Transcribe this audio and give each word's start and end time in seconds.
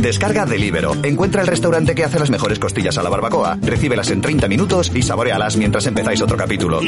Descarga 0.00 0.44
Delibero. 0.44 0.92
Encuentra 1.02 1.40
el 1.42 1.46
restaurante 1.46 1.94
que 1.94 2.04
hace 2.04 2.18
las 2.18 2.30
mejores 2.30 2.58
costillas 2.58 2.98
a 2.98 3.02
la 3.02 3.10
barbacoa. 3.10 3.56
Recíbelas 3.62 4.10
en 4.10 4.20
30 4.20 4.48
minutos 4.48 4.94
y 4.94 5.02
saborealas 5.02 5.56
mientras 5.56 5.86
empezáis 5.86 6.20
otro 6.20 6.36
capítulo. 6.36 6.80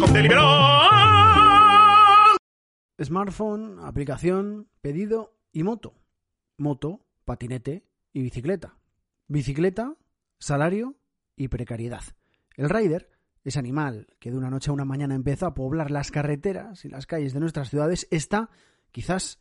con 0.00 0.12
Delibero. 0.12 0.42
Smartphone, 3.02 3.78
aplicación, 3.80 4.68
pedido 4.80 5.36
y 5.52 5.62
moto. 5.62 5.94
Moto, 6.56 7.04
patinete 7.24 7.84
y 8.12 8.22
bicicleta. 8.22 8.78
Bicicleta, 9.28 9.94
salario 10.38 10.96
y 11.36 11.48
precariedad. 11.48 12.02
El 12.56 12.70
rider, 12.70 13.10
ese 13.44 13.58
animal 13.58 14.06
que 14.18 14.30
de 14.30 14.38
una 14.38 14.48
noche 14.48 14.70
a 14.70 14.72
una 14.72 14.86
mañana 14.86 15.14
empezó 15.14 15.46
a 15.46 15.54
poblar 15.54 15.90
las 15.90 16.10
carreteras 16.10 16.84
y 16.86 16.88
las 16.88 17.06
calles 17.06 17.34
de 17.34 17.40
nuestras 17.40 17.68
ciudades, 17.68 18.08
está, 18.10 18.48
quizás, 18.92 19.40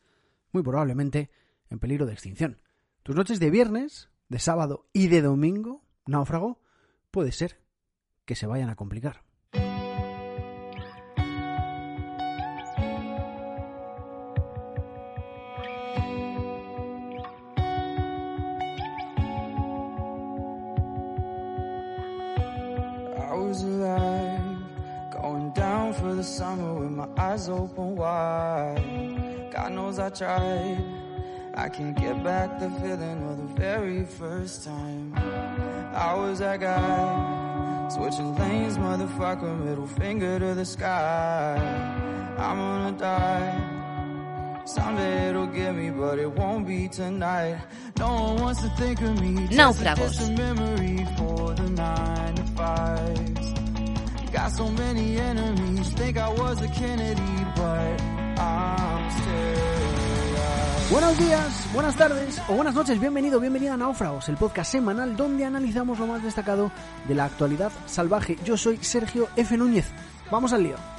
muy 0.52 0.64
probablemente, 0.64 1.30
en 1.70 1.80
peligro 1.80 2.06
de 2.06 2.14
extinción. 2.14 2.60
Tus 3.06 3.16
noches 3.16 3.40
de 3.40 3.52
viernes, 3.52 4.10
de 4.30 4.40
sábado 4.40 4.88
y 4.92 5.10
de 5.10 5.22
domingo, 5.22 5.84
náufrago, 6.08 6.60
puede 7.12 7.32
ser 7.32 7.62
que 8.26 8.34
se 8.34 8.48
vayan 8.48 8.72
a 8.72 8.76
complicar. 8.76 9.24
Summer 26.24 26.74
with 26.74 26.90
my 26.90 27.08
eyes 27.18 27.50
open 27.50 27.96
wide. 27.96 28.82
I 31.58 31.70
can't 31.70 31.96
get 31.96 32.22
back 32.22 32.60
the 32.60 32.70
feeling 32.70 33.24
of 33.30 33.38
the 33.38 33.60
very 33.60 34.04
first 34.04 34.66
time. 34.66 35.14
I 35.16 36.14
was 36.14 36.40
that 36.40 36.60
guy, 36.60 37.90
switching 37.96 38.36
lanes, 38.36 38.78
motherfucker, 38.78 39.64
middle 39.64 39.88
finger 39.88 40.38
to 40.38 40.54
the 40.54 40.66
sky. 40.66 41.56
I'm 42.38 42.58
gonna 42.58 42.98
die. 42.98 44.64
Someday 44.66 45.30
it'll 45.30 45.48
get 45.48 45.76
me, 45.76 45.92
but 45.92 46.20
it 46.20 46.30
won't 46.30 46.68
be 46.68 46.90
tonight. 46.90 47.58
No 47.98 48.14
one 48.14 48.42
wants 48.42 48.62
to 48.62 48.70
think 48.72 49.00
of 49.02 49.22
me. 49.22 49.48
just 49.48 49.80
Náufragos. 49.80 50.28
a 50.28 50.32
memory 50.38 51.08
for 51.16 51.54
the 51.54 51.70
nine 51.70 52.36
to 52.36 52.44
fives. 52.58 53.54
Got 54.34 54.52
so 54.52 54.68
many 54.70 55.18
enemies, 55.18 55.90
think 55.92 56.18
I 56.18 56.28
was 56.28 56.62
a 56.62 56.68
Kennedy, 56.68 57.46
but 57.56 58.02
I'm 58.42 59.12
still. 59.12 59.85
Buenos 60.92 61.18
días, 61.18 61.68
buenas 61.74 61.96
tardes 61.96 62.40
o 62.48 62.54
buenas 62.54 62.76
noches, 62.76 63.00
bienvenido, 63.00 63.40
bienvenida 63.40 63.74
a 63.74 63.78
Náufragos, 63.78 64.30
el 64.30 64.38
podcast 64.38 64.72
semanal 64.72 65.18
donde 65.18 65.44
analizamos 65.44 65.98
lo 65.98 66.06
más 66.06 66.22
destacado 66.22 66.72
de 67.08 67.16
la 67.16 67.26
actualidad 67.26 67.72
salvaje. 67.88 68.38
Yo 68.46 68.56
soy 68.56 68.78
Sergio 68.78 69.28
F. 69.36 69.58
Núñez. 69.58 69.88
Vamos 70.30 70.54
al 70.54 70.62
lío. 70.62 70.95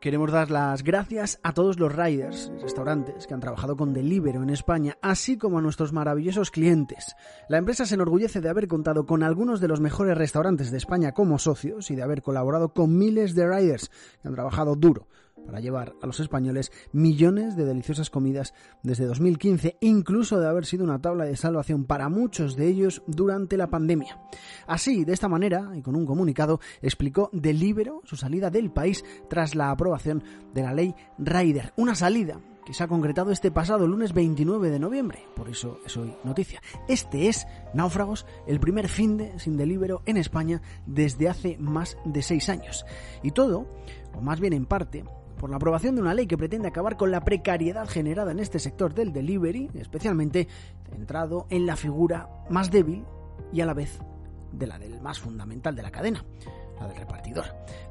Queremos 0.00 0.30
dar 0.30 0.50
las 0.50 0.82
gracias 0.82 1.40
a 1.42 1.52
todos 1.52 1.78
los 1.78 1.94
riders 1.94 2.52
y 2.54 2.60
restaurantes 2.60 3.26
que 3.26 3.34
han 3.34 3.40
trabajado 3.40 3.76
con 3.76 3.92
Deliveroo 3.92 4.42
en 4.42 4.50
España, 4.50 4.98
así 5.00 5.38
como 5.38 5.58
a 5.58 5.62
nuestros 5.62 5.92
maravillosos 5.92 6.50
clientes. 6.50 7.16
La 7.48 7.58
empresa 7.58 7.86
se 7.86 7.94
enorgullece 7.94 8.40
de 8.40 8.48
haber 8.48 8.68
contado 8.68 9.06
con 9.06 9.22
algunos 9.22 9.60
de 9.60 9.68
los 9.68 9.80
mejores 9.80 10.16
restaurantes 10.16 10.70
de 10.70 10.78
España 10.78 11.12
como 11.12 11.38
socios 11.38 11.90
y 11.90 11.96
de 11.96 12.02
haber 12.02 12.22
colaborado 12.22 12.74
con 12.74 12.96
miles 12.96 13.34
de 13.34 13.48
riders 13.48 13.90
que 14.20 14.28
han 14.28 14.34
trabajado 14.34 14.76
duro 14.76 15.08
para 15.46 15.60
llevar 15.60 15.94
a 16.02 16.06
los 16.06 16.20
españoles 16.20 16.72
millones 16.92 17.56
de 17.56 17.64
deliciosas 17.64 18.10
comidas 18.10 18.52
desde 18.82 19.06
2015, 19.06 19.78
incluso 19.80 20.40
de 20.40 20.48
haber 20.48 20.66
sido 20.66 20.84
una 20.84 21.00
tabla 21.00 21.24
de 21.24 21.36
salvación 21.36 21.84
para 21.84 22.08
muchos 22.08 22.56
de 22.56 22.68
ellos 22.68 23.02
durante 23.06 23.56
la 23.56 23.68
pandemia. 23.68 24.20
Así, 24.66 25.04
de 25.04 25.12
esta 25.12 25.28
manera, 25.28 25.72
y 25.74 25.82
con 25.82 25.96
un 25.96 26.06
comunicado, 26.06 26.60
explicó 26.82 27.30
Delibero 27.32 28.02
su 28.04 28.16
salida 28.16 28.50
del 28.50 28.70
país 28.70 29.04
tras 29.28 29.54
la 29.54 29.70
aprobación 29.70 30.22
de 30.52 30.62
la 30.62 30.74
ley 30.74 30.94
Rider, 31.18 31.72
una 31.76 31.94
salida 31.94 32.40
que 32.66 32.74
se 32.74 32.82
ha 32.82 32.88
concretado 32.88 33.30
este 33.30 33.52
pasado 33.52 33.86
lunes 33.86 34.12
29 34.12 34.70
de 34.70 34.80
noviembre, 34.80 35.20
por 35.36 35.48
eso 35.48 35.78
es 35.86 35.96
hoy 35.96 36.12
noticia. 36.24 36.60
Este 36.88 37.28
es, 37.28 37.46
náufragos, 37.72 38.26
el 38.48 38.58
primer 38.58 38.88
fin 38.88 39.16
de 39.16 39.38
sin 39.38 39.56
Delibero 39.56 40.02
en 40.04 40.16
España 40.16 40.60
desde 40.84 41.28
hace 41.28 41.56
más 41.58 41.96
de 42.04 42.22
seis 42.22 42.48
años. 42.48 42.84
Y 43.22 43.30
todo, 43.30 43.68
o 44.14 44.20
más 44.20 44.40
bien 44.40 44.52
en 44.52 44.66
parte, 44.66 45.04
por 45.38 45.50
la 45.50 45.56
aprobación 45.56 45.94
de 45.94 46.02
una 46.02 46.14
ley 46.14 46.26
que 46.26 46.38
pretende 46.38 46.68
acabar 46.68 46.96
con 46.96 47.10
la 47.10 47.24
precariedad 47.24 47.88
generada 47.88 48.32
en 48.32 48.40
este 48.40 48.58
sector 48.58 48.94
del 48.94 49.12
delivery, 49.12 49.70
especialmente 49.74 50.48
centrado 50.90 51.46
en 51.50 51.66
la 51.66 51.76
figura 51.76 52.28
más 52.50 52.70
débil 52.70 53.04
y 53.52 53.60
a 53.60 53.66
la 53.66 53.74
vez 53.74 53.98
de 54.52 54.66
la 54.66 54.78
del 54.78 55.00
más 55.00 55.18
fundamental 55.18 55.74
de 55.74 55.82
la 55.82 55.90
cadena, 55.90 56.24
la 56.80 56.88
del 56.88 56.96
repartidor. 56.96 57.44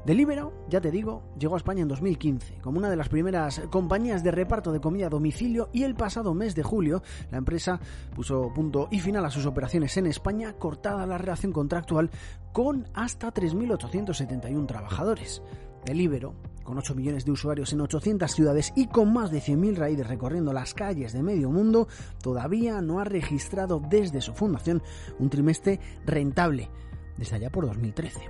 Deliveroo, 0.04 0.52
ya 0.68 0.80
te 0.80 0.90
digo, 0.90 1.22
llegó 1.38 1.54
a 1.54 1.58
España 1.58 1.82
en 1.82 1.88
2015 1.88 2.58
como 2.60 2.78
una 2.78 2.90
de 2.90 2.96
las 2.96 3.08
primeras 3.08 3.60
compañías 3.70 4.22
de 4.22 4.30
reparto 4.30 4.72
de 4.72 4.80
comida 4.80 5.06
a 5.06 5.10
domicilio 5.10 5.68
y 5.72 5.84
el 5.84 5.94
pasado 5.94 6.34
mes 6.34 6.54
de 6.54 6.62
julio 6.62 7.02
la 7.30 7.38
empresa 7.38 7.80
puso 8.14 8.52
punto 8.54 8.88
y 8.90 9.00
final 9.00 9.24
a 9.24 9.30
sus 9.30 9.46
operaciones 9.46 9.96
en 9.96 10.06
España, 10.06 10.54
cortada 10.54 11.06
la 11.06 11.18
relación 11.18 11.52
contractual 11.52 12.10
con 12.52 12.88
hasta 12.94 13.32
3.871 13.32 14.66
trabajadores. 14.66 15.42
Deliveroo 15.84 16.34
con 16.66 16.76
8 16.76 16.94
millones 16.94 17.24
de 17.24 17.30
usuarios 17.30 17.72
en 17.72 17.80
800 17.80 18.30
ciudades 18.30 18.72
y 18.76 18.88
con 18.88 19.12
más 19.12 19.30
de 19.30 19.40
100.000 19.40 19.76
raídes 19.76 20.06
recorriendo 20.06 20.52
las 20.52 20.74
calles 20.74 21.14
de 21.14 21.22
medio 21.22 21.50
mundo, 21.50 21.88
todavía 22.20 22.82
no 22.82 23.00
ha 23.00 23.04
registrado 23.04 23.80
desde 23.88 24.20
su 24.20 24.34
fundación 24.34 24.82
un 25.18 25.30
trimestre 25.30 25.80
rentable 26.04 26.68
desde 27.16 27.36
allá 27.36 27.50
por 27.50 27.66
2013. 27.66 28.20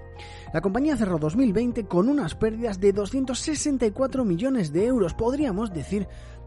La 0.53 0.61
compañía 0.61 0.97
cerró 0.97 1.19
2020 1.19 1.87
con 1.87 2.09
unas 2.09 2.35
pérdidas 2.35 2.81
de 2.81 2.93
264 2.93 4.25
millones 4.25 4.73
de 4.73 4.87
euros. 4.87 5.15
Podríamos 5.15 5.73
decir 5.73 6.07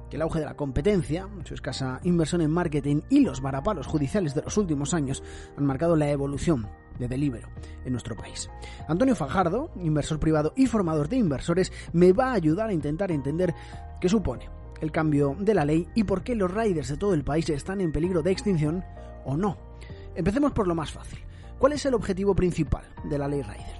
que 0.09 0.15
el 0.15 0.21
auge 0.21 0.39
de 0.39 0.45
la 0.45 0.55
competencia, 0.55 1.27
su 1.43 1.53
escasa 1.53 1.99
inversión 2.03 2.41
en 2.41 2.51
marketing 2.51 3.01
y 3.09 3.21
los 3.21 3.41
varapalos 3.41 3.87
judiciales 3.87 4.33
de 4.33 4.41
los 4.41 4.57
últimos 4.57 4.93
años 4.93 5.23
han 5.57 5.65
marcado 5.65 5.95
la 5.95 6.09
evolución 6.09 6.67
de 6.97 7.07
Delibero 7.07 7.49
en 7.85 7.91
nuestro 7.91 8.15
país. 8.15 8.49
Antonio 8.87 9.15
Fajardo, 9.15 9.71
inversor 9.81 10.19
privado 10.19 10.53
y 10.55 10.65
formador 10.65 11.07
de 11.07 11.17
inversores, 11.17 11.71
me 11.93 12.11
va 12.11 12.31
a 12.31 12.33
ayudar 12.33 12.69
a 12.69 12.73
intentar 12.73 13.11
entender 13.11 13.53
qué 14.01 14.09
supone 14.09 14.49
el 14.81 14.91
cambio 14.91 15.35
de 15.39 15.53
la 15.53 15.65
ley 15.65 15.87
y 15.95 16.03
por 16.03 16.23
qué 16.23 16.35
los 16.35 16.51
riders 16.51 16.89
de 16.89 16.97
todo 16.97 17.13
el 17.13 17.23
país 17.23 17.49
están 17.49 17.81
en 17.81 17.91
peligro 17.91 18.21
de 18.21 18.31
extinción 18.31 18.83
o 19.25 19.37
no. 19.37 19.57
Empecemos 20.15 20.51
por 20.51 20.67
lo 20.67 20.75
más 20.75 20.91
fácil. 20.91 21.19
¿Cuál 21.57 21.73
es 21.73 21.85
el 21.85 21.93
objetivo 21.93 22.35
principal 22.35 22.83
de 23.03 23.17
la 23.17 23.27
ley 23.27 23.41
Rider? 23.41 23.79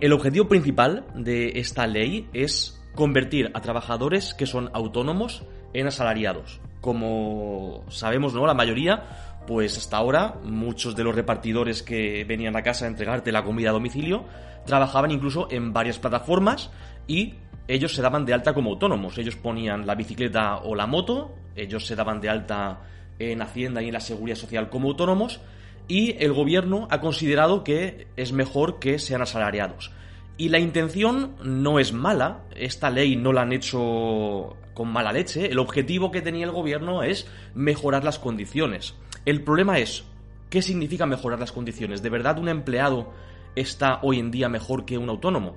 El 0.00 0.12
objetivo 0.12 0.48
principal 0.48 1.06
de 1.14 1.52
esta 1.54 1.86
ley 1.86 2.28
es 2.32 2.82
convertir 2.94 3.50
a 3.54 3.60
trabajadores 3.60 4.34
que 4.34 4.46
son 4.46 4.70
autónomos 4.74 5.44
en 5.74 5.86
asalariados. 5.86 6.60
Como 6.80 7.84
sabemos, 7.90 8.32
¿no? 8.32 8.46
La 8.46 8.54
mayoría, 8.54 9.02
pues 9.46 9.76
hasta 9.76 9.98
ahora, 9.98 10.36
muchos 10.42 10.96
de 10.96 11.04
los 11.04 11.14
repartidores 11.14 11.82
que 11.82 12.24
venían 12.24 12.56
a 12.56 12.62
casa 12.62 12.86
a 12.86 12.88
entregarte 12.88 13.32
la 13.32 13.44
comida 13.44 13.70
a 13.70 13.72
domicilio 13.72 14.24
trabajaban 14.64 15.10
incluso 15.10 15.48
en 15.50 15.74
varias 15.74 15.98
plataformas 15.98 16.70
y 17.06 17.34
ellos 17.68 17.94
se 17.94 18.02
daban 18.02 18.24
de 18.24 18.32
alta 18.32 18.54
como 18.54 18.70
autónomos. 18.70 19.18
Ellos 19.18 19.36
ponían 19.36 19.86
la 19.86 19.94
bicicleta 19.94 20.56
o 20.56 20.74
la 20.74 20.86
moto, 20.86 21.34
ellos 21.54 21.86
se 21.86 21.96
daban 21.96 22.20
de 22.20 22.30
alta 22.30 22.80
en 23.18 23.42
Hacienda 23.42 23.82
y 23.82 23.88
en 23.88 23.94
la 23.94 24.00
Seguridad 24.00 24.36
Social 24.36 24.70
como 24.70 24.88
autónomos 24.88 25.40
y 25.86 26.16
el 26.22 26.32
gobierno 26.32 26.88
ha 26.90 27.00
considerado 27.00 27.64
que 27.64 28.08
es 28.16 28.32
mejor 28.32 28.78
que 28.78 28.98
sean 28.98 29.22
asalariados. 29.22 29.92
Y 30.36 30.48
la 30.48 30.58
intención 30.58 31.36
no 31.44 31.78
es 31.78 31.92
mala, 31.92 32.42
esta 32.56 32.90
ley 32.90 33.14
no 33.14 33.32
la 33.32 33.42
han 33.42 33.52
hecho 33.52 34.56
con 34.74 34.88
mala 34.88 35.12
leche, 35.12 35.52
el 35.52 35.60
objetivo 35.60 36.10
que 36.10 36.22
tenía 36.22 36.44
el 36.44 36.50
gobierno 36.50 37.04
es 37.04 37.28
mejorar 37.54 38.02
las 38.02 38.18
condiciones. 38.18 38.94
El 39.24 39.42
problema 39.42 39.78
es, 39.78 40.04
¿qué 40.50 40.60
significa 40.60 41.06
mejorar 41.06 41.38
las 41.38 41.52
condiciones? 41.52 42.02
¿De 42.02 42.10
verdad 42.10 42.38
un 42.38 42.48
empleado 42.48 43.12
está 43.54 44.00
hoy 44.02 44.18
en 44.18 44.32
día 44.32 44.48
mejor 44.48 44.84
que 44.84 44.98
un 44.98 45.08
autónomo? 45.08 45.56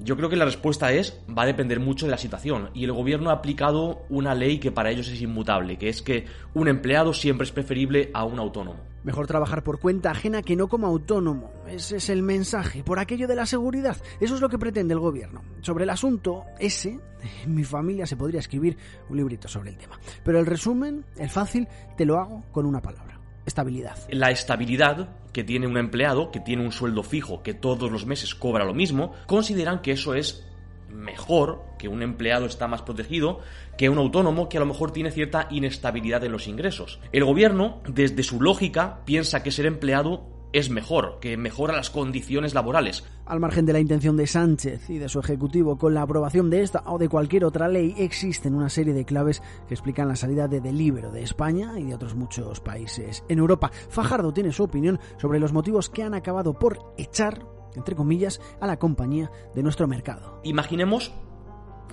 Yo 0.00 0.16
creo 0.16 0.28
que 0.28 0.36
la 0.36 0.44
respuesta 0.44 0.92
es, 0.92 1.20
va 1.36 1.42
a 1.42 1.46
depender 1.46 1.80
mucho 1.80 2.06
de 2.06 2.12
la 2.12 2.18
situación. 2.18 2.70
Y 2.72 2.84
el 2.84 2.92
gobierno 2.92 3.30
ha 3.30 3.34
aplicado 3.34 4.02
una 4.08 4.32
ley 4.32 4.58
que 4.58 4.70
para 4.70 4.90
ellos 4.90 5.08
es 5.08 5.20
inmutable, 5.20 5.76
que 5.76 5.88
es 5.88 6.02
que 6.02 6.26
un 6.54 6.68
empleado 6.68 7.12
siempre 7.12 7.44
es 7.44 7.52
preferible 7.52 8.10
a 8.14 8.24
un 8.24 8.38
autónomo. 8.38 8.78
Mejor 9.02 9.26
trabajar 9.26 9.64
por 9.64 9.80
cuenta 9.80 10.12
ajena 10.12 10.42
que 10.42 10.54
no 10.54 10.68
como 10.68 10.86
autónomo. 10.86 11.50
Ese 11.66 11.96
es 11.96 12.10
el 12.10 12.22
mensaje. 12.22 12.84
Por 12.84 13.00
aquello 13.00 13.26
de 13.26 13.34
la 13.34 13.46
seguridad. 13.46 13.96
Eso 14.20 14.36
es 14.36 14.40
lo 14.40 14.48
que 14.48 14.58
pretende 14.58 14.94
el 14.94 15.00
gobierno. 15.00 15.42
Sobre 15.62 15.84
el 15.84 15.90
asunto, 15.90 16.44
ese, 16.60 17.00
en 17.44 17.54
mi 17.54 17.64
familia 17.64 18.06
se 18.06 18.16
podría 18.16 18.40
escribir 18.40 18.76
un 19.08 19.16
librito 19.16 19.48
sobre 19.48 19.70
el 19.70 19.78
tema. 19.78 19.98
Pero 20.22 20.38
el 20.38 20.46
resumen, 20.46 21.04
el 21.16 21.28
fácil, 21.28 21.66
te 21.96 22.04
lo 22.04 22.18
hago 22.18 22.44
con 22.52 22.66
una 22.66 22.80
palabra 22.80 23.17
estabilidad. 23.48 23.96
La 24.10 24.30
estabilidad 24.30 25.08
que 25.32 25.44
tiene 25.44 25.66
un 25.66 25.76
empleado, 25.76 26.30
que 26.30 26.40
tiene 26.40 26.64
un 26.64 26.72
sueldo 26.72 27.02
fijo, 27.02 27.42
que 27.42 27.54
todos 27.54 27.90
los 27.90 28.06
meses 28.06 28.34
cobra 28.34 28.64
lo 28.64 28.74
mismo, 28.74 29.12
consideran 29.26 29.82
que 29.82 29.92
eso 29.92 30.14
es 30.14 30.44
mejor, 30.88 31.62
que 31.78 31.88
un 31.88 32.02
empleado 32.02 32.46
está 32.46 32.66
más 32.66 32.82
protegido, 32.82 33.40
que 33.76 33.88
un 33.88 33.98
autónomo 33.98 34.48
que 34.48 34.56
a 34.56 34.60
lo 34.60 34.66
mejor 34.66 34.92
tiene 34.92 35.10
cierta 35.10 35.48
inestabilidad 35.50 36.24
en 36.24 36.32
los 36.32 36.48
ingresos. 36.48 37.00
El 37.12 37.24
gobierno, 37.24 37.82
desde 37.86 38.22
su 38.22 38.40
lógica, 38.40 39.00
piensa 39.04 39.42
que 39.42 39.50
ser 39.50 39.66
empleado 39.66 40.37
es 40.52 40.70
mejor, 40.70 41.18
que 41.20 41.36
mejora 41.36 41.76
las 41.76 41.90
condiciones 41.90 42.54
laborales. 42.54 43.04
Al 43.26 43.40
margen 43.40 43.66
de 43.66 43.72
la 43.72 43.80
intención 43.80 44.16
de 44.16 44.26
Sánchez 44.26 44.88
y 44.88 44.98
de 44.98 45.08
su 45.08 45.20
Ejecutivo 45.20 45.76
con 45.76 45.94
la 45.94 46.02
aprobación 46.02 46.48
de 46.50 46.62
esta 46.62 46.82
o 46.86 46.98
de 46.98 47.08
cualquier 47.08 47.44
otra 47.44 47.68
ley, 47.68 47.94
existen 47.98 48.54
una 48.54 48.70
serie 48.70 48.94
de 48.94 49.04
claves 49.04 49.42
que 49.66 49.74
explican 49.74 50.08
la 50.08 50.16
salida 50.16 50.48
de 50.48 50.60
Delibero 50.60 51.12
de 51.12 51.22
España 51.22 51.78
y 51.78 51.84
de 51.84 51.94
otros 51.94 52.14
muchos 52.14 52.60
países 52.60 53.24
en 53.28 53.38
Europa. 53.38 53.70
Fajardo 53.90 54.32
tiene 54.32 54.52
su 54.52 54.64
opinión 54.64 54.98
sobre 55.18 55.40
los 55.40 55.52
motivos 55.52 55.90
que 55.90 56.02
han 56.02 56.14
acabado 56.14 56.58
por 56.58 56.94
echar, 56.96 57.44
entre 57.76 57.94
comillas, 57.94 58.40
a 58.60 58.66
la 58.66 58.78
compañía 58.78 59.30
de 59.54 59.62
nuestro 59.62 59.86
mercado. 59.86 60.40
Imaginemos 60.44 61.12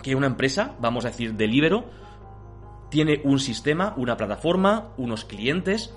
que 0.01 0.15
una 0.15 0.27
empresa, 0.27 0.75
vamos 0.79 1.03
a 1.05 1.09
decir 1.09 1.35
Delibero, 1.35 1.85
tiene 2.89 3.21
un 3.25 3.39
sistema, 3.39 3.93
una 3.97 4.15
plataforma, 4.15 4.93
unos 4.97 5.25
clientes, 5.25 5.93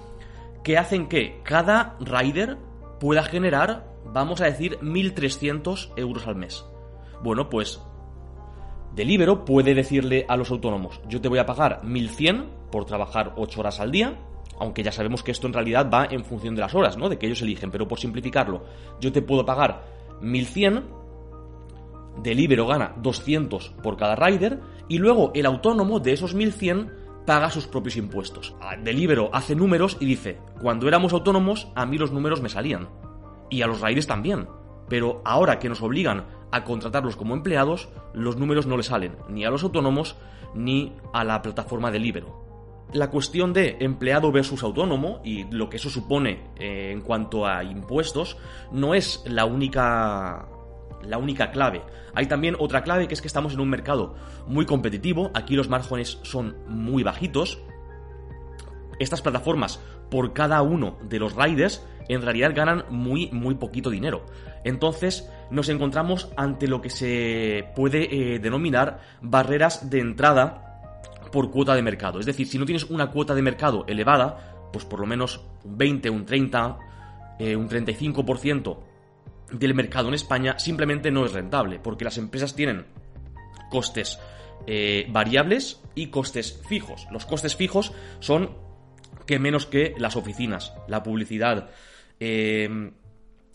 que 0.69 0.77
hacen 0.77 1.09
que 1.09 1.41
cada 1.45 1.97
rider 1.99 2.59
pueda 3.01 3.23
generar, 3.23 3.87
vamos 4.05 4.43
a 4.43 4.45
decir, 4.45 4.79
1.300 4.81 5.95
euros 5.97 6.27
al 6.27 6.37
mes. 6.37 6.63
Bueno, 7.23 7.49
pues 7.49 7.83
Delibero 8.95 9.47
puede 9.47 9.75
decirle 9.75 10.27
a 10.29 10.37
los 10.37 10.51
autónomos, 10.51 11.01
yo 11.09 11.23
te 11.23 11.29
voy 11.29 11.39
a 11.39 11.47
pagar 11.47 11.81
1.100 11.85 12.69
por 12.71 12.85
trabajar 12.85 13.33
8 13.39 13.61
horas 13.61 13.81
al 13.81 13.91
día, 13.91 14.19
aunque 14.59 14.83
ya 14.83 14.93
sabemos 14.93 15.23
que 15.23 15.31
esto 15.31 15.47
en 15.47 15.55
realidad 15.55 15.89
va 15.91 16.05
en 16.05 16.23
función 16.23 16.55
de 16.55 16.61
las 16.61 16.75
horas, 16.75 16.99
¿no? 16.99 17.09
De 17.09 17.19
que 17.19 17.25
ellos 17.25 17.41
eligen, 17.41 17.71
pero 17.71 17.89
por 17.89 17.99
simplificarlo, 17.99 18.65
yo 19.01 19.11
te 19.11 19.23
puedo 19.23 19.47
pagar 19.47 19.87
1.100, 20.21 20.83
Delibero 22.23 22.67
gana 22.67 22.93
200 22.99 23.71
por 23.83 23.97
cada 23.97 24.17
rider, 24.17 24.61
y 24.87 24.99
luego 24.99 25.33
el 25.35 25.47
autónomo 25.47 25.99
de 25.99 26.13
esos 26.13 26.37
1.100 26.37 26.98
paga 27.29 27.51
sus 27.51 27.67
propios 27.67 27.99
impuestos. 27.99 28.55
Delibero 28.83 29.29
hace 29.35 29.55
números 29.55 29.99
y 30.01 30.07
dice, 30.07 30.39
cuando 30.63 30.89
éramos 30.89 31.13
autónomos 31.13 31.69
a 31.75 31.85
mí 31.85 31.99
los 31.99 32.11
números 32.11 32.41
me 32.41 32.49
salían. 32.49 32.89
Y 33.51 33.61
a 33.61 33.67
los 33.67 33.83
raíles 33.83 34.07
también. 34.07 34.49
Pero 34.89 35.21
ahora 35.27 35.59
que 35.59 35.69
nos 35.69 35.83
obligan 35.83 36.25
a 36.51 36.65
contratarlos 36.65 37.17
como 37.17 37.35
empleados, 37.35 37.91
los 38.15 38.39
números 38.39 38.67
no 38.67 38.79
le 38.79 38.83
salen 38.83 39.17
ni 39.29 39.45
a 39.45 39.51
los 39.51 39.63
autónomos 39.63 40.17
ni 40.55 40.95
a 41.13 41.23
la 41.23 41.43
plataforma 41.43 41.91
Delibero. 41.91 42.87
La 42.95 43.11
cuestión 43.11 43.53
de 43.53 43.77
empleado 43.81 44.33
versus 44.33 44.63
autónomo 44.63 45.21
y 45.23 45.45
lo 45.51 45.69
que 45.69 45.77
eso 45.77 45.91
supone 45.91 46.47
eh, 46.57 46.93
en 46.93 47.03
cuanto 47.03 47.47
a 47.47 47.63
impuestos 47.63 48.39
no 48.73 48.95
es 48.95 49.23
la 49.27 49.45
única 49.45 50.49
la 51.03 51.19
única 51.19 51.51
clave. 51.51 51.83
Hay 52.15 52.27
también 52.27 52.57
otra 52.59 52.83
clave 52.83 53.09
que 53.09 53.15
es 53.15 53.21
que 53.21 53.29
estamos 53.29 53.55
en 53.55 53.61
un 53.61 53.71
mercado 53.71 54.15
muy 54.47 54.67
competitivo, 54.67 55.31
aquí 55.35 55.55
los 55.57 55.69
márgenes 55.69 56.19
son 56.23 56.57
muy 56.67 57.03
bajitos. 57.03 57.61
Estas 58.99 59.23
plataformas, 59.23 59.81
por 60.11 60.33
cada 60.33 60.61
uno 60.63 60.99
de 61.03 61.19
los 61.19 61.37
riders, 61.37 61.87
en 62.09 62.23
realidad 62.23 62.53
ganan 62.55 62.85
muy, 62.91 63.31
muy 63.31 63.55
poquito 63.55 63.91
dinero. 63.91 64.25
Entonces 64.65 65.31
nos 65.51 65.69
encontramos 65.69 66.31
ante 66.37 66.67
lo 66.67 66.81
que 66.81 66.91
se 66.91 67.71
puede 67.77 68.35
eh, 68.35 68.39
denominar 68.39 69.01
barreras 69.21 69.91
de 69.91 70.01
entrada 70.01 70.65
por 71.31 71.51
cuota 71.51 71.75
de 71.75 71.83
mercado. 71.83 72.19
Es 72.19 72.27
decir, 72.27 72.47
si 72.47 72.59
no 72.59 72.65
tienes 72.65 72.85
una 72.85 73.11
cuota 73.11 73.35
de 73.35 73.43
mercado 73.43 73.85
elevada, 73.87 74.71
pues 74.73 74.85
por 74.85 75.01
lo 75.01 75.07
menos 75.07 75.41
un 75.65 75.79
20, 75.79 76.11
un 76.11 76.25
30, 76.25 76.79
eh, 77.39 77.57
un 77.57 77.69
35% 77.69 78.88
del 79.51 79.75
mercado 79.75 80.09
en 80.09 80.15
España 80.15 80.59
simplemente 80.59 81.11
no 81.11 81.25
es 81.25 81.33
rentable, 81.33 81.79
porque 81.79 82.05
las 82.05 82.19
empresas 82.19 82.55
tienen 82.55 82.87
costes 83.71 84.19
eh, 84.67 85.07
variables 85.11 85.81
y 85.95 86.09
costes 86.09 86.61
fijos. 86.69 87.07
Los 87.11 87.27
costes 87.27 87.57
fijos 87.57 87.93
son 88.21 88.51
que 89.27 89.39
menos 89.39 89.67
que 89.67 89.95
las 89.99 90.17
oficinas, 90.17 90.73
la 90.89 91.03
publicidad, 91.03 91.71
eh, 92.21 92.91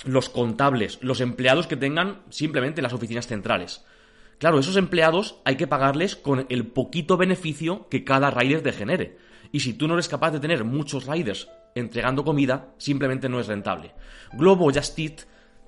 los 0.06 0.30
contables, 0.30 1.00
los 1.02 1.22
empleados 1.22 1.68
que 1.68 1.78
tengan 1.78 2.22
simplemente 2.30 2.82
las 2.82 2.94
oficinas 2.94 3.28
centrales. 3.28 3.86
Claro, 4.38 4.60
esos 4.60 4.76
empleados 4.76 5.40
hay 5.46 5.56
que 5.56 5.68
pagarles 5.68 6.16
con 6.16 6.46
el 6.50 6.68
poquito 6.68 7.18
beneficio 7.18 7.88
que 7.90 8.04
cada 8.04 8.32
rider 8.32 8.62
te 8.62 8.74
genere. 8.74 9.18
Y 9.52 9.62
si 9.62 9.74
tú 9.74 9.88
no 9.88 9.94
eres 9.94 10.08
capaz 10.08 10.32
de 10.32 10.40
tener 10.40 10.64
muchos 10.64 11.06
riders 11.06 11.48
entregando 11.76 12.26
comida, 12.26 12.74
simplemente 12.78 13.30
no 13.30 13.40
es 13.40 13.48
rentable. 13.48 13.94
Globo 14.34 14.72
Just 14.74 15.00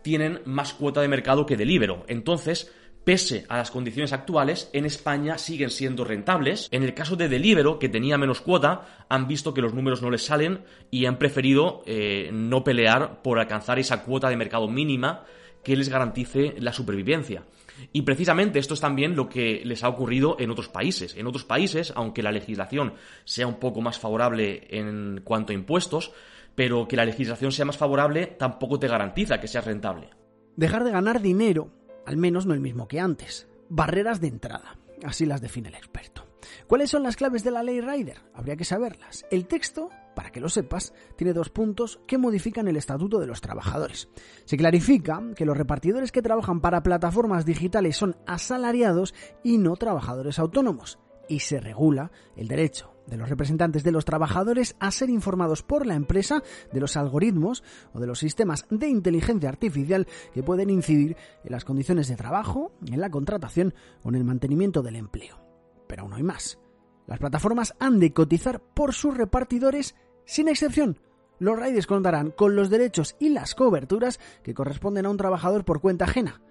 tienen 0.05 0.41
más 0.45 0.75
cuota 0.75 1.01
de 1.01 1.07
mercado 1.07 1.47
que 1.47 1.57
Deliveroo. 1.57 2.03
Entonces, 2.07 2.71
pese 3.03 3.43
a 3.49 3.57
las 3.57 3.71
condiciones 3.71 4.13
actuales, 4.13 4.69
en 4.71 4.85
España 4.85 5.39
siguen 5.39 5.71
siendo 5.71 6.03
rentables. 6.03 6.67
En 6.69 6.83
el 6.83 6.93
caso 6.93 7.15
de 7.15 7.27
Deliveroo, 7.27 7.79
que 7.79 7.89
tenía 7.89 8.15
menos 8.19 8.39
cuota, 8.39 9.05
han 9.09 9.27
visto 9.27 9.51
que 9.51 9.63
los 9.63 9.73
números 9.73 10.03
no 10.03 10.11
les 10.11 10.23
salen 10.23 10.63
y 10.91 11.07
han 11.07 11.17
preferido 11.17 11.81
eh, 11.87 12.29
no 12.31 12.63
pelear 12.63 13.23
por 13.23 13.39
alcanzar 13.39 13.79
esa 13.79 14.03
cuota 14.03 14.29
de 14.29 14.37
mercado 14.37 14.67
mínima 14.67 15.23
que 15.63 15.75
les 15.75 15.89
garantice 15.89 16.53
la 16.59 16.71
supervivencia. 16.71 17.45
Y 17.91 18.03
precisamente 18.03 18.59
esto 18.59 18.75
es 18.75 18.81
también 18.81 19.15
lo 19.15 19.27
que 19.27 19.63
les 19.65 19.83
ha 19.83 19.89
ocurrido 19.89 20.37
en 20.39 20.51
otros 20.51 20.69
países. 20.69 21.15
En 21.17 21.25
otros 21.25 21.45
países, 21.45 21.93
aunque 21.95 22.21
la 22.21 22.31
legislación 22.31 22.93
sea 23.23 23.47
un 23.47 23.59
poco 23.59 23.81
más 23.81 23.97
favorable 23.97 24.67
en 24.69 25.21
cuanto 25.23 25.51
a 25.51 25.55
impuestos, 25.55 26.11
pero 26.55 26.87
que 26.87 26.95
la 26.95 27.05
legislación 27.05 27.51
sea 27.51 27.65
más 27.65 27.77
favorable 27.77 28.27
tampoco 28.27 28.79
te 28.79 28.87
garantiza 28.87 29.39
que 29.39 29.47
seas 29.47 29.65
rentable. 29.65 30.09
Dejar 30.55 30.83
de 30.83 30.91
ganar 30.91 31.21
dinero, 31.21 31.71
al 32.05 32.17
menos 32.17 32.45
no 32.45 32.53
el 32.53 32.61
mismo 32.61 32.87
que 32.87 32.99
antes. 32.99 33.47
Barreras 33.69 34.21
de 34.21 34.27
entrada, 34.27 34.77
así 35.03 35.25
las 35.25 35.41
define 35.41 35.69
el 35.69 35.75
experto. 35.75 36.25
¿Cuáles 36.67 36.89
son 36.89 37.03
las 37.03 37.15
claves 37.15 37.43
de 37.43 37.51
la 37.51 37.63
ley 37.63 37.81
Rider? 37.81 38.19
Habría 38.33 38.55
que 38.55 38.65
saberlas. 38.65 39.25
El 39.31 39.47
texto, 39.47 39.89
para 40.15 40.31
que 40.31 40.39
lo 40.39 40.47
sepas, 40.47 40.93
tiene 41.15 41.33
dos 41.33 41.49
puntos 41.49 41.99
que 42.07 42.17
modifican 42.17 42.67
el 42.67 42.77
estatuto 42.77 43.19
de 43.19 43.27
los 43.27 43.41
trabajadores. 43.41 44.07
Se 44.45 44.57
clarifica 44.57 45.21
que 45.35 45.45
los 45.45 45.57
repartidores 45.57 46.11
que 46.11 46.21
trabajan 46.21 46.61
para 46.61 46.83
plataformas 46.83 47.45
digitales 47.45 47.97
son 47.97 48.15
asalariados 48.27 49.13
y 49.43 49.57
no 49.57 49.75
trabajadores 49.75 50.39
autónomos. 50.39 50.99
Y 51.27 51.39
se 51.39 51.59
regula 51.59 52.11
el 52.35 52.47
derecho 52.47 52.94
de 53.07 53.17
los 53.17 53.29
representantes 53.29 53.83
de 53.83 53.91
los 53.91 54.05
trabajadores 54.05 54.75
a 54.79 54.91
ser 54.91 55.09
informados 55.09 55.63
por 55.63 55.85
la 55.85 55.95
empresa 55.95 56.43
de 56.71 56.79
los 56.79 56.97
algoritmos 56.97 57.63
o 57.93 57.99
de 57.99 58.07
los 58.07 58.19
sistemas 58.19 58.65
de 58.69 58.87
inteligencia 58.87 59.49
artificial 59.49 60.07
que 60.33 60.43
pueden 60.43 60.69
incidir 60.69 61.15
en 61.43 61.51
las 61.51 61.65
condiciones 61.65 62.07
de 62.07 62.15
trabajo, 62.15 62.71
en 62.85 63.01
la 63.01 63.09
contratación 63.09 63.73
o 64.03 64.09
en 64.09 64.15
el 64.15 64.23
mantenimiento 64.23 64.81
del 64.81 64.95
empleo. 64.95 65.39
Pero 65.87 66.03
aún 66.03 66.13
hay 66.13 66.23
más. 66.23 66.59
Las 67.07 67.19
plataformas 67.19 67.75
han 67.79 67.99
de 67.99 68.13
cotizar 68.13 68.61
por 68.61 68.93
sus 68.93 69.15
repartidores 69.15 69.95
sin 70.25 70.47
excepción. 70.47 70.99
Los 71.37 71.59
riders 71.59 71.87
contarán 71.87 72.31
con 72.31 72.55
los 72.55 72.69
derechos 72.69 73.15
y 73.19 73.29
las 73.29 73.55
coberturas 73.55 74.19
que 74.41 74.53
corresponden 74.53 75.05
a 75.05 75.09
un 75.09 75.17
trabajador 75.17 75.65
por 75.65 75.81
cuenta 75.81 76.05
ajena, 76.05 76.41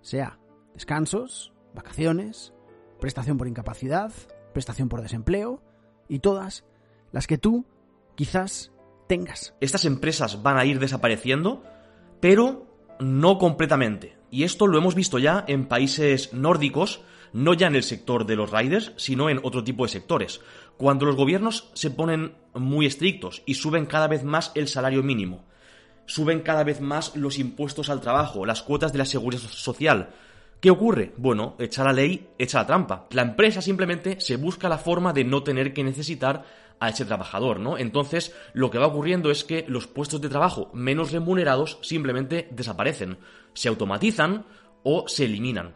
sea 0.00 0.38
descansos, 0.74 1.52
vacaciones, 1.74 2.54
prestación 3.00 3.36
por 3.36 3.48
incapacidad, 3.48 4.12
prestación 4.52 4.88
por 4.88 5.02
desempleo, 5.02 5.60
y 6.08 6.20
todas 6.20 6.64
las 7.12 7.26
que 7.26 7.38
tú 7.38 7.64
quizás 8.14 8.72
tengas. 9.06 9.54
Estas 9.60 9.84
empresas 9.84 10.42
van 10.42 10.58
a 10.58 10.64
ir 10.64 10.78
desapareciendo, 10.78 11.62
pero 12.20 12.66
no 13.00 13.38
completamente. 13.38 14.16
Y 14.30 14.44
esto 14.44 14.66
lo 14.66 14.78
hemos 14.78 14.94
visto 14.94 15.18
ya 15.18 15.44
en 15.48 15.66
países 15.66 16.32
nórdicos, 16.32 17.00
no 17.32 17.54
ya 17.54 17.66
en 17.66 17.76
el 17.76 17.82
sector 17.82 18.26
de 18.26 18.36
los 18.36 18.50
riders, 18.50 18.92
sino 18.96 19.30
en 19.30 19.40
otro 19.42 19.64
tipo 19.64 19.84
de 19.84 19.90
sectores. 19.90 20.40
Cuando 20.76 21.06
los 21.06 21.16
gobiernos 21.16 21.70
se 21.74 21.90
ponen 21.90 22.34
muy 22.54 22.86
estrictos 22.86 23.42
y 23.46 23.54
suben 23.54 23.86
cada 23.86 24.08
vez 24.08 24.24
más 24.24 24.52
el 24.54 24.68
salario 24.68 25.02
mínimo, 25.02 25.44
suben 26.06 26.40
cada 26.40 26.64
vez 26.64 26.80
más 26.80 27.16
los 27.16 27.38
impuestos 27.38 27.90
al 27.90 28.00
trabajo, 28.00 28.46
las 28.46 28.62
cuotas 28.62 28.92
de 28.92 28.98
la 28.98 29.04
seguridad 29.04 29.40
social, 29.40 30.10
¿Qué 30.60 30.70
ocurre? 30.70 31.12
Bueno, 31.16 31.54
echa 31.60 31.84
la 31.84 31.92
ley, 31.92 32.30
echa 32.36 32.58
la 32.58 32.66
trampa. 32.66 33.06
La 33.10 33.22
empresa 33.22 33.62
simplemente 33.62 34.20
se 34.20 34.36
busca 34.36 34.68
la 34.68 34.78
forma 34.78 35.12
de 35.12 35.22
no 35.22 35.44
tener 35.44 35.72
que 35.72 35.84
necesitar 35.84 36.44
a 36.80 36.88
ese 36.88 37.04
trabajador, 37.04 37.60
¿no? 37.60 37.78
Entonces, 37.78 38.34
lo 38.54 38.68
que 38.68 38.78
va 38.78 38.88
ocurriendo 38.88 39.30
es 39.30 39.44
que 39.44 39.64
los 39.68 39.86
puestos 39.86 40.20
de 40.20 40.28
trabajo 40.28 40.68
menos 40.74 41.12
remunerados 41.12 41.78
simplemente 41.82 42.48
desaparecen, 42.50 43.18
se 43.52 43.68
automatizan 43.68 44.46
o 44.82 45.06
se 45.06 45.26
eliminan. 45.26 45.74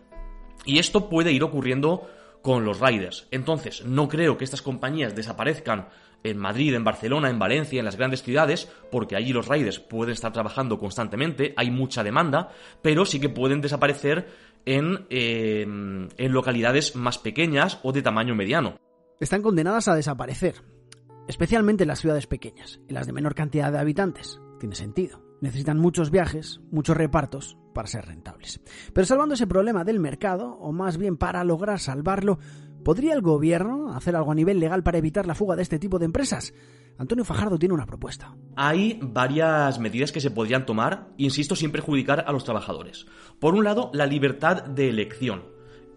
Y 0.64 0.80
esto 0.80 1.08
puede 1.08 1.30
ir 1.30 1.44
ocurriendo 1.44 2.08
con 2.42 2.64
los 2.64 2.80
riders. 2.80 3.28
Entonces, 3.30 3.84
no 3.84 4.08
creo 4.08 4.36
que 4.36 4.44
estas 4.44 4.62
compañías 4.62 5.14
desaparezcan 5.14 5.88
en 6.24 6.38
Madrid, 6.38 6.74
en 6.74 6.84
Barcelona, 6.84 7.30
en 7.30 7.38
Valencia, 7.38 7.78
en 7.78 7.84
las 7.84 7.96
grandes 7.96 8.22
ciudades, 8.22 8.70
porque 8.90 9.16
allí 9.16 9.32
los 9.32 9.48
riders 9.48 9.80
pueden 9.80 10.12
estar 10.12 10.32
trabajando 10.32 10.78
constantemente, 10.78 11.52
hay 11.56 11.70
mucha 11.70 12.04
demanda, 12.04 12.50
pero 12.80 13.04
sí 13.04 13.20
que 13.20 13.28
pueden 13.28 13.60
desaparecer 13.60 14.28
en, 14.66 15.06
eh, 15.10 15.62
en 15.62 16.32
localidades 16.32 16.96
más 16.96 17.18
pequeñas 17.18 17.80
o 17.82 17.92
de 17.92 18.02
tamaño 18.02 18.34
mediano. 18.34 18.76
Están 19.20 19.42
condenadas 19.42 19.88
a 19.88 19.94
desaparecer, 19.94 20.62
especialmente 21.28 21.84
en 21.84 21.88
las 21.88 22.00
ciudades 22.00 22.26
pequeñas, 22.26 22.80
en 22.88 22.94
las 22.94 23.06
de 23.06 23.12
menor 23.12 23.34
cantidad 23.34 23.70
de 23.70 23.78
habitantes. 23.78 24.40
Tiene 24.58 24.74
sentido. 24.74 25.20
Necesitan 25.40 25.78
muchos 25.78 26.10
viajes, 26.10 26.60
muchos 26.70 26.96
repartos 26.96 27.58
para 27.74 27.88
ser 27.88 28.06
rentables. 28.06 28.60
Pero 28.92 29.04
salvando 29.04 29.34
ese 29.34 29.48
problema 29.48 29.82
del 29.82 29.98
mercado, 29.98 30.52
o 30.60 30.72
más 30.72 30.98
bien 30.98 31.16
para 31.16 31.42
lograr 31.42 31.80
salvarlo, 31.80 32.38
¿podría 32.82 33.14
el 33.14 33.20
gobierno 33.20 33.94
hacer 33.94 34.16
algo 34.16 34.32
a 34.32 34.34
nivel 34.34 34.60
legal 34.60 34.82
para 34.82 34.98
evitar 34.98 35.26
la 35.26 35.34
fuga 35.34 35.56
de 35.56 35.62
este 35.62 35.78
tipo 35.78 35.98
de 35.98 36.06
empresas? 36.06 36.54
Antonio 36.98 37.24
Fajardo 37.24 37.58
tiene 37.58 37.74
una 37.74 37.86
propuesta. 37.86 38.36
Hay 38.54 38.98
varias 39.02 39.78
medidas 39.78 40.12
que 40.12 40.20
se 40.20 40.30
podrían 40.30 40.66
tomar, 40.66 41.08
insisto, 41.16 41.56
sin 41.56 41.72
perjudicar 41.72 42.24
a 42.26 42.32
los 42.32 42.44
trabajadores. 42.44 43.06
Por 43.40 43.54
un 43.54 43.64
lado, 43.64 43.90
la 43.92 44.06
libertad 44.06 44.64
de 44.64 44.88
elección. 44.88 45.44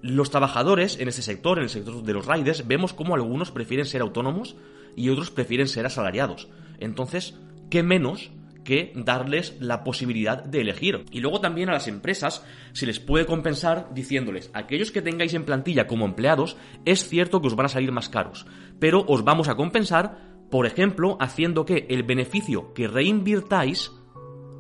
Los 0.02 0.30
trabajadores 0.30 1.00
en 1.00 1.08
este 1.08 1.22
sector, 1.22 1.58
en 1.58 1.64
el 1.64 1.70
sector 1.70 2.02
de 2.02 2.14
los 2.14 2.26
riders, 2.26 2.68
vemos 2.68 2.94
como 2.94 3.16
algunos 3.16 3.52
prefieren 3.52 3.86
ser 3.86 4.02
autónomos 4.02 4.56
y 4.96 5.10
otros 5.10 5.32
prefieren 5.32 5.68
ser 5.68 5.86
asalariados. 5.86 6.48
Entonces, 6.80 7.38
¿qué 7.70 7.84
menos 7.84 8.32
que 8.66 8.92
darles 8.96 9.56
la 9.62 9.86
posibilidad 9.86 10.44
de 10.44 10.60
elegir. 10.60 11.06
Y 11.12 11.22
luego 11.22 11.40
también 11.40 11.70
a 11.70 11.74
las 11.74 11.88
empresas 11.88 12.44
se 12.74 12.86
les 12.86 13.00
puede 13.00 13.26
compensar 13.26 13.94
diciéndoles, 13.94 14.52
aquellos 14.54 14.92
que 14.92 15.02
tengáis 15.02 15.34
en 15.34 15.46
plantilla 15.46 15.88
como 15.88 16.04
empleados, 16.04 16.58
es 16.84 17.08
cierto 17.08 17.40
que 17.40 17.48
os 17.48 17.56
van 17.56 17.68
a 17.68 17.70
salir 17.70 17.94
más 17.94 18.10
caros, 18.10 18.46
pero 18.80 19.06
os 19.08 19.24
vamos 19.24 19.48
a 19.48 19.56
compensar, 19.56 20.36
por 20.52 20.66
ejemplo, 20.66 21.18
haciendo 21.22 21.66
que 21.66 21.86
el 21.90 22.04
beneficio 22.04 22.74
que 22.74 22.90
reinvirtáis 22.90 23.92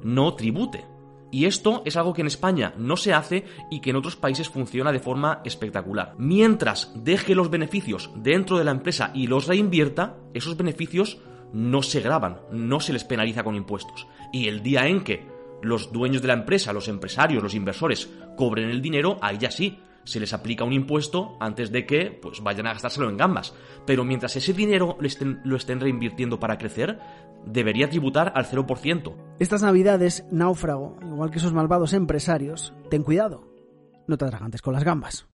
no 0.03 0.33
tribute. 0.35 0.85
Y 1.31 1.45
esto 1.47 1.81
es 1.83 1.97
algo 1.97 2.13
que 2.13 2.21
en 2.21 2.27
España 2.27 2.73
no 2.77 2.95
se 2.95 3.13
hace 3.13 3.43
y 3.69 3.81
que 3.81 3.89
en 3.89 3.97
otros 3.97 4.15
países 4.15 4.47
funciona 4.47 4.93
de 4.93 4.99
forma 4.99 5.41
espectacular. 5.43 6.13
Mientras 6.17 6.93
deje 6.95 7.35
los 7.35 7.49
beneficios 7.49 8.09
dentro 8.15 8.57
de 8.57 8.63
la 8.63 8.71
empresa 8.71 9.11
y 9.13 9.27
los 9.27 9.47
reinvierta, 9.47 10.15
esos 10.33 10.55
beneficios 10.55 11.19
no 11.55 11.81
se 11.81 12.01
graban, 12.01 12.41
no 12.51 12.81
se 12.81 12.91
les 12.91 13.05
penaliza 13.05 13.43
con 13.43 13.55
impuestos. 13.55 14.07
Y 14.33 14.49
el 14.49 14.61
día 14.61 14.87
en 14.87 15.05
que 15.05 15.25
los 15.61 15.93
dueños 15.93 16.21
de 16.21 16.27
la 16.27 16.33
empresa, 16.33 16.73
los 16.73 16.89
empresarios, 16.89 17.41
los 17.41 17.55
inversores 17.55 18.09
cobren 18.35 18.69
el 18.69 18.81
dinero, 18.81 19.17
ahí 19.21 19.37
ya 19.37 19.49
sí, 19.49 19.79
se 20.03 20.19
les 20.19 20.33
aplica 20.33 20.65
un 20.65 20.73
impuesto 20.73 21.37
antes 21.39 21.71
de 21.71 21.85
que 21.85 22.11
pues 22.11 22.43
vayan 22.43 22.67
a 22.67 22.73
gastárselo 22.73 23.09
en 23.09 23.15
gambas. 23.15 23.55
Pero 23.85 24.03
mientras 24.03 24.35
ese 24.35 24.51
dinero 24.51 24.97
lo 24.99 25.07
estén, 25.07 25.39
lo 25.45 25.55
estén 25.55 25.79
reinvirtiendo 25.79 26.41
para 26.41 26.57
crecer, 26.57 26.99
debería 27.45 27.89
tributar 27.89 28.33
al 28.35 28.45
0%. 28.45 29.15
Estas 29.39 29.61
navidades, 29.61 30.25
náufrago, 30.31 30.97
igual 31.01 31.31
que 31.31 31.37
esos 31.37 31.53
malvados 31.53 31.93
empresarios, 31.93 32.73
ten 32.89 33.01
cuidado, 33.01 33.47
no 34.07 34.17
te 34.17 34.25
atragantes 34.25 34.61
con 34.61 34.73
las 34.73 34.83
gambas. 34.83 35.29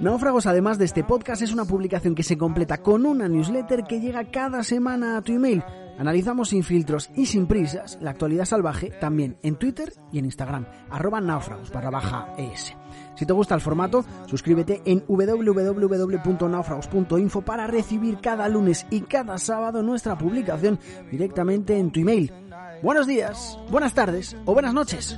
Náufragos, 0.00 0.46
además 0.46 0.78
de 0.78 0.84
este 0.84 1.04
podcast, 1.04 1.40
es 1.40 1.54
una 1.54 1.64
publicación 1.64 2.14
que 2.14 2.22
se 2.22 2.36
completa 2.36 2.82
con 2.82 3.06
una 3.06 3.28
newsletter 3.28 3.84
que 3.84 3.98
llega 3.98 4.30
cada 4.30 4.62
semana 4.62 5.16
a 5.16 5.22
tu 5.22 5.32
email. 5.32 5.64
Analizamos 5.98 6.50
sin 6.50 6.62
filtros 6.62 7.08
y 7.16 7.24
sin 7.24 7.46
prisas 7.46 7.96
la 8.02 8.10
actualidad 8.10 8.44
salvaje 8.44 8.90
también 9.00 9.38
en 9.42 9.56
Twitter 9.56 9.94
y 10.12 10.18
en 10.18 10.26
Instagram, 10.26 10.66
arroba 10.90 11.22
náufragos 11.22 11.72
barra 11.72 11.88
baja 11.88 12.34
es. 12.36 12.76
Si 13.14 13.24
te 13.24 13.32
gusta 13.32 13.54
el 13.54 13.62
formato, 13.62 14.04
suscríbete 14.26 14.82
en 14.84 15.02
www.naufragos.info 15.08 17.40
para 17.40 17.66
recibir 17.66 18.18
cada 18.18 18.50
lunes 18.50 18.86
y 18.90 19.00
cada 19.00 19.38
sábado 19.38 19.82
nuestra 19.82 20.18
publicación 20.18 20.78
directamente 21.10 21.78
en 21.78 21.90
tu 21.90 22.00
email. 22.00 22.30
Buenos 22.82 23.06
días, 23.06 23.58
buenas 23.70 23.94
tardes 23.94 24.36
o 24.44 24.52
buenas 24.52 24.74
noches. 24.74 25.16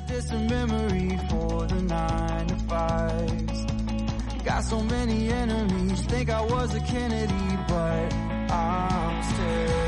Got 4.45 4.64
so 4.64 4.80
many 4.83 5.30
enemies, 5.30 6.00
think 6.02 6.30
I 6.30 6.40
was 6.40 6.75
a 6.75 6.80
Kennedy, 6.80 7.59
but 7.68 8.14
I'm 8.50 9.23
still 9.23 9.88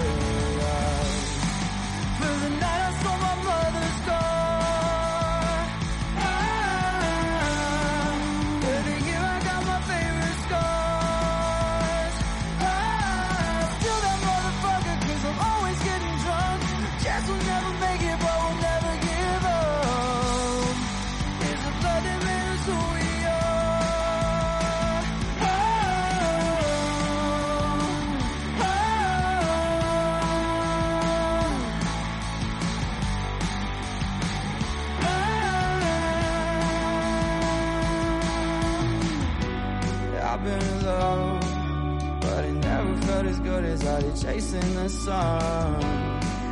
I 44.50 44.52
did 44.52 44.62
chasing 44.62 44.74
the 44.74 44.88
sun. 44.88 45.84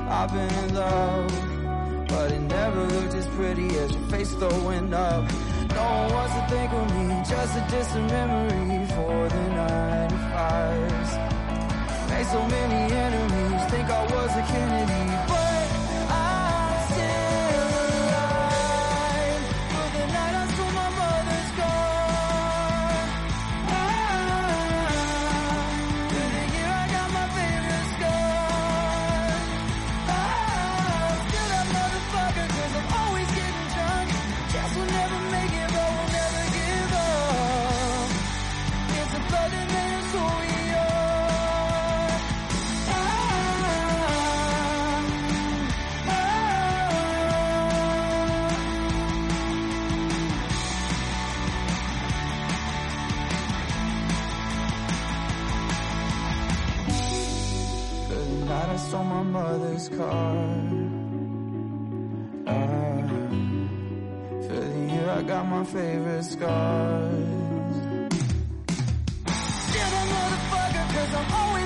I've 0.08 0.32
been 0.32 0.64
in 0.64 0.74
love, 0.74 2.08
but 2.08 2.32
it 2.32 2.40
never 2.40 2.84
looked 2.86 3.14
as 3.14 3.26
pretty 3.28 3.68
as 3.78 3.92
your 3.92 4.02
face 4.08 4.32
throwing 4.34 4.94
up. 4.94 5.24
No 5.70 5.84
one 5.84 6.12
wants 6.12 6.34
to 6.34 6.46
think 6.48 6.72
of 6.72 6.94
me, 6.94 7.22
just 7.28 7.56
a 7.56 7.66
distant 7.70 8.10
memory 8.10 8.86
for 8.88 9.28
the 9.28 9.44
95s. 9.56 11.10
Made 12.10 12.26
so 12.26 12.46
many 12.48 12.94
enemies, 12.94 13.70
think 13.70 13.88
I 13.88 14.02
was 14.04 14.36
a 14.36 14.42
Kennedy, 14.52 15.37
night 58.48 58.68
I 58.70 58.76
stole 58.76 59.04
my 59.04 59.22
mother's 59.22 59.88
car. 59.90 60.36
Ah, 62.46 63.08
for 64.46 64.60
the 64.72 64.80
year 64.92 65.08
I 65.10 65.22
got 65.22 65.46
my 65.46 65.64
favorite 65.64 66.24
scars. 66.24 67.12
Yeah, 69.74 69.90
that 69.94 70.06
motherfucker, 70.14 70.86
cause 70.94 71.14
I'm 71.20 71.32
always 71.40 71.57